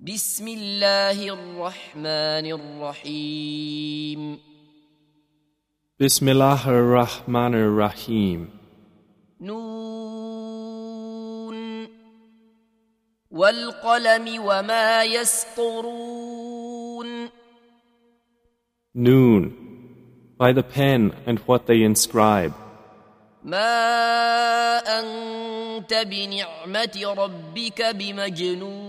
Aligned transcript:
بسم 0.00 0.48
الله 0.48 1.28
الرحمن 1.28 2.46
الرحيم 2.46 4.38
Bismillah 5.98 6.62
ar-Rahman 6.62 7.54
ar-Rahim. 7.58 8.46
نون 9.40 9.58
والقلم 13.30 14.42
وما 14.44 15.04
يسطرون 15.04 16.38
Noon. 18.94 19.52
By 20.38 20.52
the 20.52 20.62
pen 20.62 21.12
and 21.26 21.40
what 21.40 21.66
they 21.66 21.82
inscribe. 21.82 22.52
ما 23.42 24.78
أنت 24.78 25.94
بنعمة 25.94 27.14
ربك 27.18 27.82
بمجنون 27.82 28.87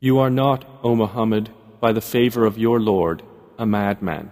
You 0.00 0.18
are 0.18 0.30
not, 0.30 0.64
O 0.82 0.94
Muhammad, 0.96 1.50
by 1.80 1.92
the 1.92 2.00
favor 2.00 2.44
of 2.44 2.58
your 2.58 2.80
Lord, 2.80 3.22
a 3.58 3.66
madman. 3.66 4.30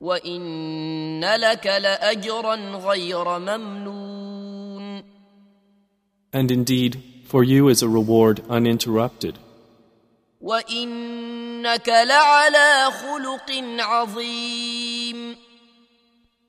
وإن 0.00 1.24
لك 1.24 1.66
لأجرا 1.66 2.56
غير 2.76 3.38
ممنون 3.38 5.02
And 6.32 6.50
indeed, 6.50 7.02
for 7.24 7.42
you 7.42 7.68
is 7.68 7.82
a 7.82 7.88
reward 7.88 8.42
uninterrupted. 8.48 9.38
وإنك 10.40 11.88
لعلى 11.88 12.90
خلق 12.90 13.50
عظيم 13.80 15.36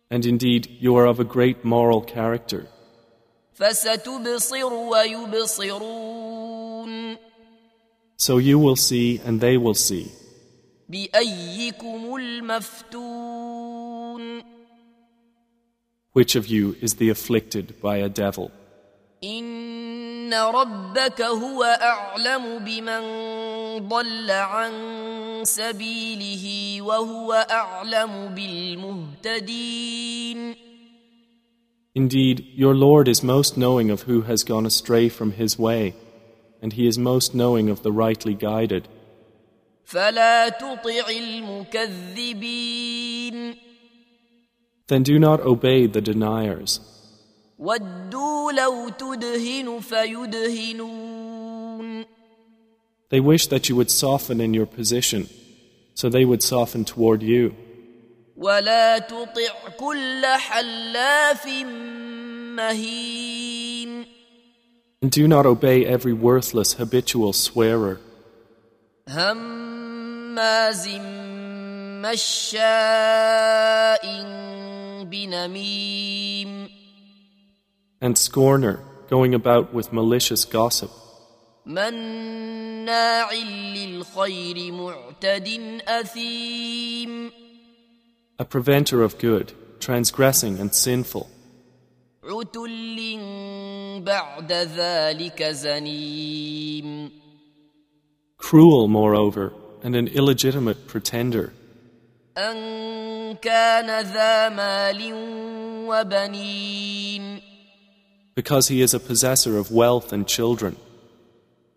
And 0.10 0.26
indeed, 0.26 0.68
you 0.80 0.96
are 0.96 1.06
of 1.06 1.20
a 1.20 1.24
great 1.26 1.64
moral 1.66 2.02
character. 2.02 2.68
فستبصر 3.54 4.74
ويبصرون 5.78 6.38
So 8.22 8.38
you 8.38 8.58
will 8.60 8.76
see 8.76 9.22
and 9.26 9.40
they 9.42 9.58
will 9.58 9.76
see. 9.76 10.12
بأيكم 10.90 12.16
المفتون 12.16 13.58
Which 16.14 16.36
of 16.36 16.48
you 16.48 16.76
is 16.82 16.96
the 16.96 17.10
afflicted 17.10 17.80
by 17.82 17.98
a 17.98 18.10
devil? 18.10 18.52
إن 19.24 20.34
ربك 20.34 21.22
هو 21.22 21.64
أعلم 21.64 22.60
بمن 22.66 23.02
ضل 23.88 24.32
عن 24.32 24.72
سبيله 25.44 26.78
وهو 26.82 27.34
أعلم 27.34 28.36
بالمهتدين 28.36 29.88
Indeed, 31.96 32.46
your 32.54 32.76
Lord 32.76 33.08
is 33.08 33.24
most 33.24 33.58
knowing 33.58 33.90
of 33.90 34.04
who 34.04 34.22
has 34.22 34.44
gone 34.44 34.68
astray 34.68 35.10
from 35.10 35.32
his 35.32 35.58
way, 35.58 35.96
and 36.62 36.74
he 36.74 36.88
is 36.88 36.98
most 36.98 37.34
knowing 37.36 37.70
of 37.70 37.84
the 37.84 37.92
rightly 37.92 38.34
guided. 38.34 38.88
فلا 39.86 40.50
تطع 40.50 41.10
المكذبين 42.18 43.56
Then 44.88 45.04
do 45.04 45.20
not 45.20 45.42
obey 45.42 45.86
the 45.88 46.02
deniers. 46.02 46.80
ودوا 47.60 48.52
لو 48.52 48.90
تدهن 48.90 49.80
فيدهنون 49.80 51.28
They 53.10 53.20
wish 53.22 53.48
that 53.48 53.70
you 53.70 53.76
would 53.78 53.90
soften 53.90 54.42
in 54.42 54.54
your 54.54 54.66
position, 54.66 55.30
so 55.94 56.10
they 56.10 56.26
would 56.26 56.44
soften 56.44 56.84
toward 56.86 57.24
you. 57.24 57.54
ولا 58.38 58.98
تطع 59.00 59.70
كل 59.80 60.26
حلاف 60.26 61.48
مهين 62.56 63.51
And 65.02 65.12
do 65.12 65.28
not 65.28 65.46
obey 65.46 65.86
every 65.86 66.14
worthless 66.14 66.74
habitual 66.74 67.34
swearer, 67.34 68.00
هماز 69.08 70.88
مشاء 72.02 74.02
بنميم 75.04 76.70
and 78.02 78.18
scorner, 78.18 78.80
going 79.10 79.34
about 79.34 79.74
with 79.74 79.92
malicious 79.94 80.46
gossip, 80.46 80.92
مناع 81.66 83.34
للخير 83.76 84.72
معتد 84.72 85.82
أثيم 85.88 87.32
a 88.40 88.46
preventer 88.46 89.02
of 89.02 89.18
good, 89.18 89.52
transgressing 89.80 90.60
and 90.60 90.76
sinful, 90.76 91.28
عتل 92.24 93.20
بعد 94.04 94.52
ذلك 94.52 95.44
زنيم 95.44 97.12
cruel, 98.38 98.88
moreover, 98.88 99.52
and 99.84 99.96
an 99.96 100.08
illegitimate 100.08 100.88
pretender, 100.88 101.52
أن 102.38 103.36
كان 103.36 104.06
ذا 104.06 104.50
مال 104.50 105.14
وبنين 105.88 107.42
because 108.36 108.68
he 108.68 108.82
is 108.82 108.94
a 108.94 109.00
possessor 109.00 109.58
of 109.58 109.72
wealth 109.72 110.14
and 110.14 110.28
children. 110.28 110.76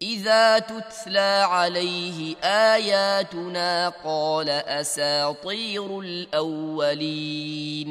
إذا 0.03 0.59
تتلى 0.59 1.47
عليه 1.49 2.37
آياتنا 2.45 3.89
قال 3.89 4.49
أساطير 4.49 6.01
الأولين 6.01 7.91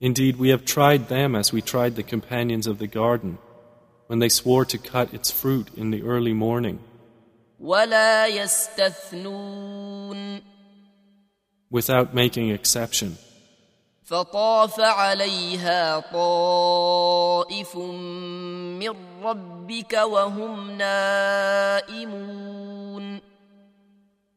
Indeed, 0.00 0.36
we 0.36 0.50
have 0.50 0.64
tried 0.64 1.08
them 1.08 1.34
as 1.34 1.52
we 1.52 1.62
tried 1.62 1.96
the 1.96 2.02
companions 2.02 2.66
of 2.66 2.78
the 2.78 2.86
garden, 2.86 3.38
when 4.06 4.18
they 4.18 4.28
swore 4.28 4.64
to 4.66 4.78
cut 4.78 5.14
its 5.14 5.30
fruit 5.30 5.68
in 5.76 5.90
the 5.90 6.02
early 6.02 6.32
morning, 6.34 6.78
ولا 7.60 8.26
يستثنون 8.26 9.74
without 11.70 12.14
making 12.14 12.50
exception. 12.50 13.16
فطاف 14.04 14.80
عليها 14.80 16.00
طائف 16.12 17.76
من 17.76 18.94
ربك 19.22 19.92
وهم 19.92 20.70
نائمون 20.78 22.34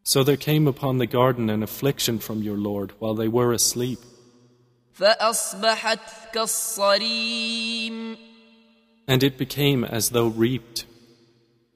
So 0.04 0.24
there 0.24 0.38
came 0.38 0.68
upon 0.68 1.00
the 1.00 1.06
garden 1.06 1.50
an 1.50 1.62
affliction 1.62 2.18
from 2.20 2.42
your 2.42 2.56
Lord 2.56 2.94
while 3.00 3.14
they 3.14 3.28
were 3.28 3.52
asleep, 3.52 4.00
فأصبحت 4.94 6.00
كالصريم 6.34 8.18
and 9.08 9.24
it 9.24 9.38
became 9.38 9.86
as 9.86 10.10
though 10.10 10.28
reaped. 10.28 10.86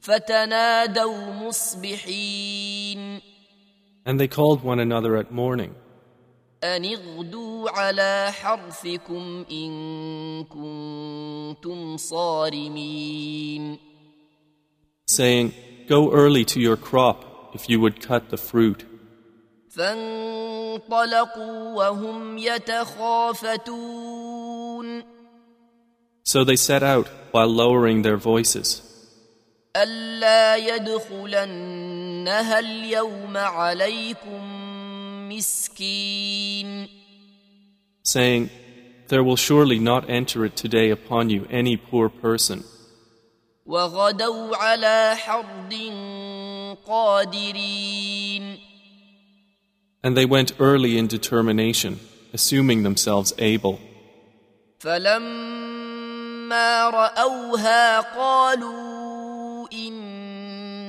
فتنادوا 0.02 1.34
مصبحين 1.34 3.22
And 4.06 4.20
they 4.20 4.28
called 4.28 4.64
one 4.64 4.80
another 4.80 5.16
at 5.16 5.32
morning, 5.32 5.76
أن 6.64 6.86
اغدوا 6.86 7.70
على 7.70 8.32
حرثكم 8.32 9.46
إن 9.52 10.44
كنتم 10.44 11.98
صارمين 11.98 13.78
saying, 15.08 15.54
Go 15.88 16.12
early 16.12 16.46
to 16.46 16.60
your 16.60 16.78
crop 16.78 17.54
if 17.54 17.70
you 17.70 17.80
would 17.80 18.02
cut 18.02 18.30
the 18.30 18.38
fruit. 18.38 18.86
فانطلقوا 19.77 21.75
وهم 21.75 22.39
يتخافتون 22.39 23.67
So 26.25 26.45
they 26.45 26.57
set 26.57 26.83
out 26.83 27.07
while 27.31 27.47
lowering 27.47 28.03
their 28.03 28.17
voices, 28.17 28.83
ألا 29.77 30.57
يدخلنها 30.57 32.59
اليوم 32.59 33.37
عليكم 33.37 34.43
مسكين 35.29 36.89
saying, 38.03 38.51
There 39.09 39.23
will 39.23 39.37
surely 39.37 39.79
not 39.79 40.11
enter 40.11 40.45
it 40.45 40.57
today 40.57 40.91
upon 40.91 41.31
you 41.31 41.47
any 41.51 41.77
poor 41.77 42.09
person. 42.09 42.65
وغدوا 43.67 44.57
على 44.57 45.17
حرد 45.17 45.75
قادرين 46.87 48.26
And 50.06 50.18
they 50.18 50.26
went 50.26 50.54
early 50.60 50.98
in 50.98 51.08
determination, 51.08 52.00
assuming 52.34 52.84
themselves 52.84 53.34
able. 53.38 53.80
فلما 54.80 56.10
رأوها 56.90 58.00
قالوا 58.00 59.68
إن 59.74 60.12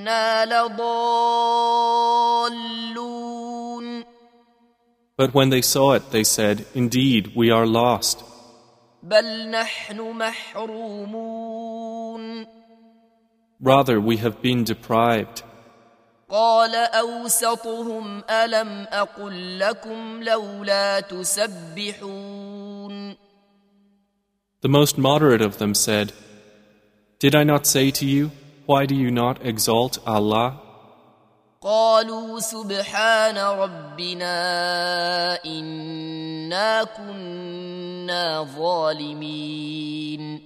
إنا 0.02 0.44
لضالون 0.44 0.92
But 5.16 5.34
when 5.34 5.50
they 5.50 5.60
saw 5.62 5.92
it, 5.92 6.10
they 6.10 6.24
said, 6.24 6.64
Indeed, 6.74 7.32
we 7.36 7.50
are 7.50 7.66
lost. 7.66 8.24
بل 9.02 9.50
نحن 9.50 10.12
محرومون 10.19 11.66
Rather, 13.60 14.00
we 14.00 14.16
have 14.16 14.42
been 14.42 14.64
deprived. 14.64 15.44
قال 16.30 16.74
أوسطهم 16.74 18.22
ألم 18.30 18.86
أقل 18.92 19.58
لكم 19.58 20.22
لولا 20.22 21.00
تسبحون 21.00 22.52
The 24.64 24.69
most 24.69 24.96
moderate 24.96 25.42
of 25.42 25.58
them 25.58 25.74
said, 25.74 26.12
Did 27.19 27.34
I 27.34 27.42
not 27.42 27.66
say 27.66 27.90
to 27.90 28.06
you, 28.06 28.30
Why 28.66 28.86
do 28.86 28.94
you 28.94 29.10
not 29.10 29.44
exalt 29.44 29.98
Allah? 30.06 30.58
قالوا 31.62 32.40
سبحان 32.40 33.38
ربنا 33.38 34.34
إنا 35.44 36.84
كنا 36.84 38.42
ظالمين 38.56 40.40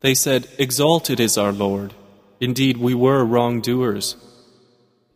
They 0.00 0.14
said, 0.14 0.48
Exalted 0.58 1.20
is 1.20 1.36
our 1.36 1.52
Lord. 1.52 1.92
Indeed, 2.40 2.78
we 2.78 2.94
were 2.94 3.22
wrongdoers. 3.22 4.16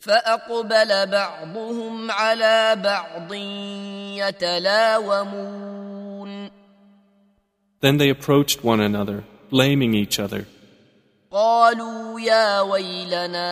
فأقبل 0.00 1.06
بعضهم 1.06 2.11
على 2.11 2.76
بعض 2.84 3.32
يتلاومون 5.25 6.50
Then 7.81 7.99
they 7.99 8.08
approached 8.08 8.64
one 8.64 8.81
another, 8.81 9.25
blaming 9.50 9.94
each 9.94 10.19
other. 10.19 10.46
قالوا 11.31 12.20
يا 12.20 12.61
ويلنا 12.61 13.50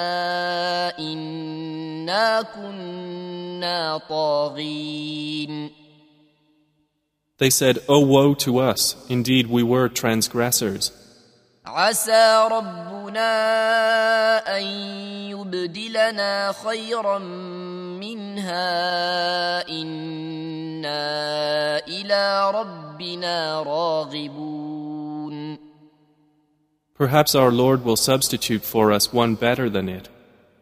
إنا 0.98 2.42
كنا 2.42 3.98
طاغين 4.08 5.70
They 7.38 7.50
said, 7.50 7.78
Oh, 7.88 7.98
woe 8.00 8.34
to 8.34 8.58
us! 8.58 8.94
Indeed, 9.08 9.48
we 9.48 9.62
were 9.64 9.88
transgressors. 9.88 10.92
عسى 11.66 12.48
ربنا 13.17 14.57
أن 14.57 14.63
يبدلنا 15.33 16.51
خيرا 16.51 17.17
منها 17.97 19.69
إنا 19.69 20.97
إلى 21.87 22.51
ربنا 22.51 23.63
راغبون 23.63 25.57
Perhaps 26.99 27.35
our 27.35 27.51
Lord 27.51 27.85
will 27.85 27.95
substitute 27.95 28.63
for 28.63 28.91
us 28.91 29.13
one 29.13 29.35
better 29.35 29.69
than 29.69 29.87
it. 29.87 30.09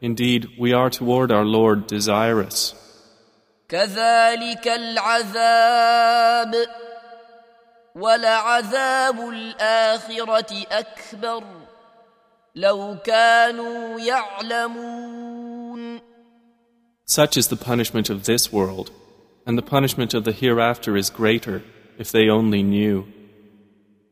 Indeed, 0.01 0.50
we 0.60 0.74
are 0.74 0.90
toward 0.90 1.31
our 1.31 1.46
Lord 1.46 1.88
desirous. 1.88 2.75
كذلك 3.69 4.68
العذاب 4.68 6.56
ولعذاب 7.96 9.30
الآخرة 9.30 10.66
أكبر 10.72 11.44
لو 12.55 12.97
كانوا 13.05 14.00
يعلمون 14.00 16.00
Such 17.06 17.37
is 17.37 17.49
the 17.49 17.56
punishment 17.56 18.08
of 18.08 18.25
this 18.25 18.52
world, 18.52 18.93
and 19.44 19.58
the 19.58 19.62
punishment 19.62 20.14
of 20.14 20.25
the 20.25 20.32
hereafter 20.32 20.97
is 20.97 21.11
greater 21.11 21.62
if 21.99 22.12
they 22.12 22.29
only 22.29 22.62
knew. 22.62 23.05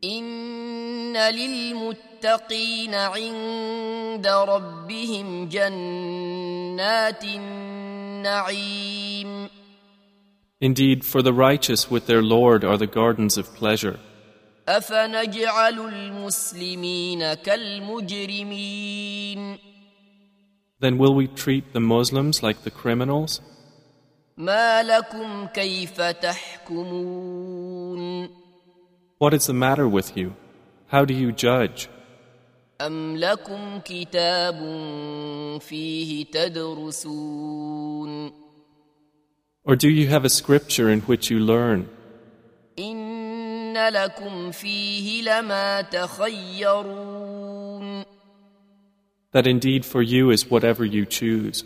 إن 0.05 1.17
للمتقين 1.17 2.95
عند 2.95 4.27
ربهم 4.27 5.49
جنات 5.49 7.25
النعيم 7.25 8.79
Indeed, 10.61 11.05
for 11.05 11.23
the 11.23 11.33
righteous 11.33 11.89
with 11.89 12.07
their 12.07 12.23
Lord 12.23 12.65
are 12.65 12.77
the 12.77 12.89
gardens 12.89 13.39
of 13.39 13.55
pleasure. 13.55 14.01
أفنجعل 14.69 15.79
المسلمين 15.81 17.35
كالمجرمين 17.35 18.79
Then 20.81 20.97
will 20.97 21.15
we 21.15 21.27
treat 21.27 21.73
the 21.73 21.81
Muslims 21.81 22.43
like 22.43 22.63
the 22.63 22.71
criminals? 22.71 23.41
ما 24.37 24.83
لكم 24.83 25.47
كيف 25.47 26.01
تحكمون 26.01 27.49
What 29.19 29.35
is 29.35 29.47
the 29.47 29.55
matter 29.55 29.89
with 29.89 30.17
you? 30.17 30.35
How 30.93 31.05
do 31.05 31.13
you 31.15 31.33
judge? 31.33 31.89
أم 32.81 33.17
لكم 33.17 33.81
كتاب 33.85 34.59
فيه 35.61 36.25
تدرسون 36.25 37.69
Or 39.65 39.75
do 39.77 39.89
you 39.89 40.09
have 40.09 40.25
a 40.25 40.31
scripture 40.31 40.89
in 40.89 41.01
which 41.01 41.31
you 41.31 41.39
learn? 41.41 41.89
إن 43.74 43.94
لكم 43.94 44.52
فيه 44.52 45.22
لما 45.22 45.82
تخيرون 45.82 47.44
That 49.34 49.48
indeed 49.48 49.84
for 49.84 50.04
you 50.04 50.30
is 50.30 50.52
whatever 50.52 50.86
you 50.86 51.06
choose. 51.08 51.66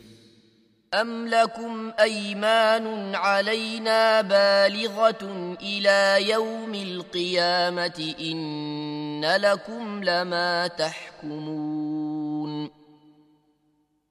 أم 0.93 1.27
لكم 1.27 1.91
أيمان 1.99 3.15
علينا 3.15 4.21
بالغة 4.21 5.55
إلى 5.61 6.29
يوم 6.29 6.75
القيامة 6.75 8.13
إن 8.19 9.25
لكم 9.35 10.03
لما 10.03 10.67
تحكمون 10.67 12.69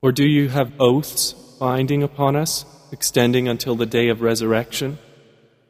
Or 0.03 0.13
do 0.13 0.25
you 0.25 0.49
have 0.51 0.73
oaths 0.79 1.33
binding 1.59 2.03
upon 2.03 2.37
us, 2.37 2.67
extending 2.93 3.49
until 3.49 3.75
the 3.75 3.87
day 3.87 4.11
of 4.11 4.21
resurrection? 4.21 4.99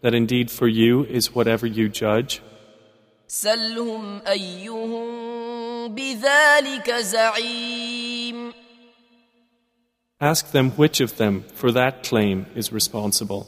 That 0.05 0.13
indeed 0.15 0.49
for 0.49 0.67
you 0.67 1.05
is 1.05 1.35
whatever 1.35 1.67
you 1.67 1.89
judge? 1.89 2.41
سلهم 3.27 4.21
أيهم 4.27 5.95
بذلك 5.95 6.91
زعيم 6.91 8.53
Ask 10.21 10.51
them 10.51 10.71
which 10.71 10.99
of 11.01 11.17
them 11.17 11.45
for 11.55 11.71
that 11.71 12.03
claim 12.03 12.45
is 12.55 12.71
responsible. 12.71 13.47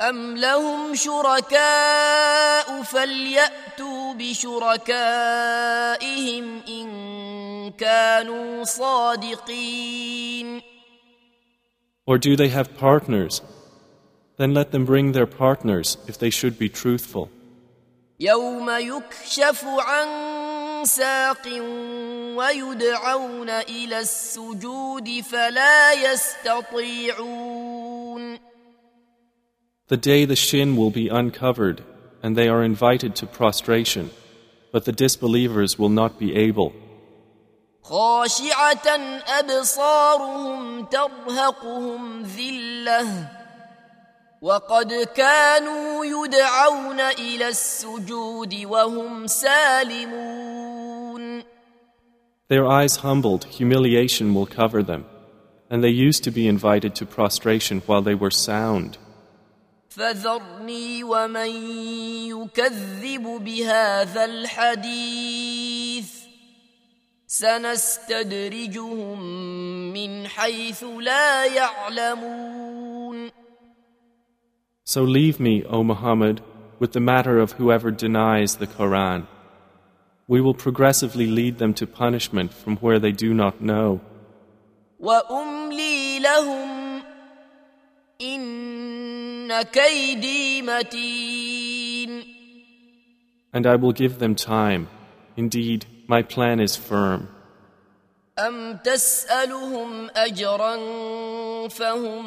أم 0.00 0.36
لهم 0.36 0.94
شركاء 0.94 2.82
فليأتوا 2.82 4.14
بشركائهم 4.14 5.42
إن 6.68 7.70
كانوا 7.70 8.64
صادقين 8.64 10.62
Or 12.06 12.18
do 12.18 12.36
they 12.36 12.48
have 12.48 12.76
partners? 12.76 13.40
Then 14.36 14.54
let 14.54 14.70
them 14.72 14.84
bring 14.84 15.12
their 15.12 15.26
partners 15.26 15.98
if 16.08 16.18
they 16.18 16.30
should 16.30 16.58
be 16.58 16.68
truthful. 16.68 17.28
يوم 18.20 18.70
يكشف 18.70 19.64
عن 19.64 20.08
ساق 20.84 21.46
ويدعون 22.36 23.50
إلى 23.50 23.98
السجود 23.98 25.20
فلا 25.20 25.92
يستطيعون 25.92 27.32
The 29.88 29.96
day 29.96 30.24
the 30.24 30.36
shin 30.36 30.76
will 30.76 30.90
be 30.90 31.08
uncovered, 31.08 31.82
and 32.22 32.36
they 32.36 32.48
are 32.48 32.62
invited 32.62 33.14
to 33.16 33.26
prostration, 33.26 34.10
but 34.72 34.84
the 34.84 34.92
disbelievers 34.92 35.78
will 35.78 35.90
not 35.90 36.18
be 36.18 36.34
able. 36.34 36.72
خاشعة 37.82 38.88
أبصارهم 39.38 40.84
ترهقهم 40.84 42.22
ذلة 42.22 43.35
وقد 44.41 44.93
كانوا 45.15 46.05
يدعون 46.05 46.99
إلى 46.99 47.47
السجود 47.47 48.65
وهم 48.65 49.27
سالمون 49.27 50.77
Their 52.49 52.65
eyes 52.65 52.97
humbled, 52.97 53.43
humiliation 53.45 54.33
will 54.33 54.45
cover 54.45 54.81
them, 54.81 55.03
and 55.69 55.83
they 55.83 55.89
used 55.89 56.23
to 56.23 56.31
be 56.31 56.47
invited 56.47 56.95
to 56.95 57.05
prostration 57.05 57.81
while 57.87 58.01
they 58.01 58.15
were 58.15 58.31
sound. 58.31 58.97
فذرني 59.89 61.03
ومن 61.03 61.49
يكذب 62.29 63.23
بهذا 63.43 64.25
الحديث 64.25 66.11
سنستدرجهم 67.27 69.19
من 69.93 70.27
حيث 70.27 70.83
لا 70.83 71.45
يعلمون 71.45 72.86
So 74.87 75.03
leave 75.03 75.37
me, 75.37 75.65
O 75.65 75.83
Muhammad, 75.83 76.39
with 76.79 76.93
the 76.93 77.01
matter 77.01 77.39
of 77.39 77.51
whoever 77.59 77.91
denies 77.91 78.55
the 78.55 78.67
Quran. 78.67 79.27
We 80.29 80.39
will 80.39 80.53
progressively 80.53 81.27
lead 81.27 81.57
them 81.57 81.73
to 81.73 81.85
punishment 81.85 82.53
from 82.53 82.77
where 82.77 82.97
they 82.97 83.11
do 83.11 83.33
not 83.33 83.59
know. 83.59 83.99
And 93.53 93.67
I 93.67 93.75
will 93.75 93.91
give 93.91 94.19
them 94.19 94.35
time. 94.35 94.87
Indeed, 95.35 95.85
my 96.07 96.21
plan 96.21 96.61
is 96.61 96.77
firm. 96.77 97.27
أم 98.38 98.76
تسألهم 98.76 100.10
أجرا 100.16 100.76
فهم 101.68 102.24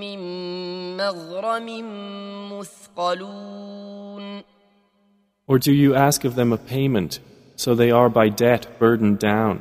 من 0.00 0.18
مغرم 0.96 1.68
مثقلون 2.52 4.42
Or 5.48 5.58
do 5.58 5.72
you 5.72 5.94
ask 5.94 6.24
of 6.24 6.34
them 6.34 6.52
a 6.52 6.56
payment, 6.56 7.20
so 7.56 7.74
they 7.74 7.90
are 7.90 8.08
by 8.08 8.28
debt 8.28 8.78
burdened 8.78 9.18
down? 9.18 9.60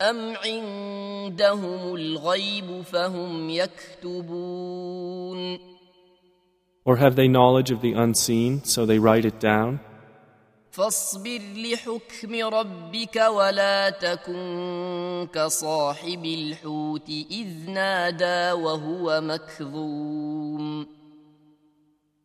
أم 0.00 0.34
عندهم 0.36 1.94
الغيب 1.94 2.82
فهم 2.82 3.50
يكتبون 3.50 5.58
Or 6.84 6.96
have 6.96 7.14
they 7.14 7.28
knowledge 7.28 7.70
of 7.70 7.80
the 7.80 7.92
unseen, 7.92 8.64
so 8.64 8.84
they 8.84 8.98
write 8.98 9.24
it 9.24 9.38
down? 9.38 9.78
فاصبر 10.76 11.40
لحكم 11.56 12.54
ربك 12.54 13.16
ولا 13.16 13.90
تكن 13.90 15.28
كصاحب 15.32 16.24
الحوت 16.24 17.08
إذ 17.30 17.70
نادى 17.70 18.52
وهو 18.52 19.20
مكظوم 19.20 20.86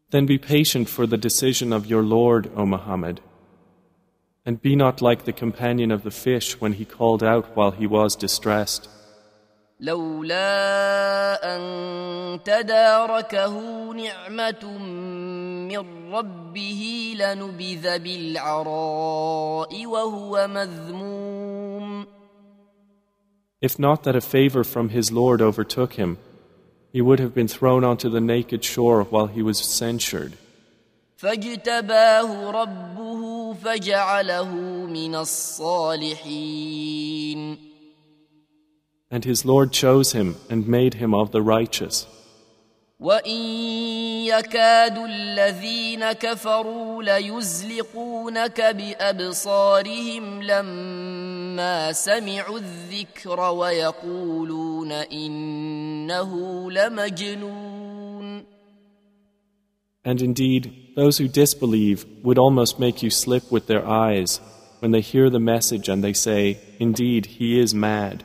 Then 0.10 0.26
be 0.26 0.38
patient 0.38 0.88
for 0.88 1.06
the 1.06 1.18
decision 1.18 1.74
of 1.74 1.86
your 1.86 2.02
Lord, 2.02 2.50
O 2.56 2.66
Muhammad. 2.66 3.20
And 4.46 4.62
be 4.62 4.74
not 4.74 5.02
like 5.02 5.26
the 5.26 5.34
companion 5.34 5.92
of 5.92 6.04
the 6.04 6.12
fish 6.12 6.62
when 6.62 6.74
he 6.80 6.86
called 6.86 7.22
out 7.22 7.46
while 7.58 7.72
he 7.72 7.86
was 7.86 8.16
distressed. 8.16 8.88
لولا 9.80 11.56
أن 11.56 12.44
تداركه 12.44 13.60
نعمة 13.94 14.78
من 15.72 16.12
ربه 16.14 17.14
لنبذ 17.20 18.00
بالعراء 18.00 19.86
وهو 19.86 20.48
مذموم 20.48 22.08
If 23.60 23.80
not 23.80 24.04
that 24.04 24.16
a 24.16 24.22
favor 24.22 24.64
from 24.64 24.90
his 24.90 25.12
Lord 25.12 25.42
overtook 25.42 25.94
him, 25.94 26.18
he 26.94 27.02
would 27.02 27.20
have 27.20 27.34
been 27.34 27.48
thrown 27.48 27.84
onto 27.84 28.08
the 28.10 28.22
naked 28.22 28.64
shore 28.64 29.04
while 29.04 29.28
he 29.28 29.42
was 29.42 29.58
censured. 29.58 30.34
فاجتباه 31.18 32.52
ربه 32.52 33.54
فجعله 33.54 34.52
من 34.86 35.16
الصالحين 35.16 36.68
And 39.10 39.24
his 39.24 39.46
Lord 39.46 39.72
chose 39.72 40.12
him 40.12 40.36
and 40.50 40.68
made 40.68 40.96
him 40.96 41.14
of 41.14 41.32
the 41.32 41.42
righteous. 41.42 42.06
وإن 43.03 43.41
يكاد 44.27 44.99
الذين 44.99 46.13
كفروا 46.13 47.03
ليزلقونك 47.03 48.61
بأبصارهم 48.61 50.43
لما 50.43 51.93
سمعوا 51.93 52.59
الذكر 52.59 53.41
ويقولون 53.41 54.93
إنه 54.93 56.31
لمجنون 56.71 57.83
And 60.05 60.21
indeed, 60.21 60.95
those 60.97 61.19
who 61.19 61.29
disbelieve 61.29 62.05
would 62.25 62.37
almost 62.37 62.81
make 62.81 63.05
you 63.05 63.11
slip 63.11 63.53
with 63.53 63.69
their 63.69 63.87
eyes 63.87 64.41
when 64.81 64.91
they 64.91 65.01
hear 65.01 65.31
the 65.31 65.39
message 65.39 65.89
and 65.89 66.03
they 66.03 66.13
say, 66.13 66.59
Indeed, 66.81 67.27
he 67.27 67.61
is 67.61 67.73
mad. 67.73 68.25